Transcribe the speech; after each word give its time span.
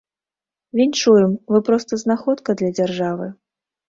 Віншуем, 0.79 1.35
вы 1.55 1.59
проста 1.67 1.99
знаходка 2.05 2.55
для 2.63 2.71
дзяржавы. 2.81 3.29